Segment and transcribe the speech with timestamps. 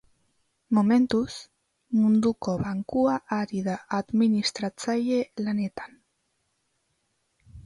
[0.77, 1.33] Momentuz,
[1.97, 6.01] Munduko Bankua ari da administratzaile lanetan.